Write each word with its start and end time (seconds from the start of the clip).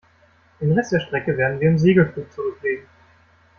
Den 0.59 0.71
Rest 0.73 0.93
der 0.93 0.99
Strecke 0.99 1.37
werden 1.37 1.59
wir 1.59 1.67
im 1.69 1.77
Segelflug 1.77 2.31
zurücklegen. 2.31 2.87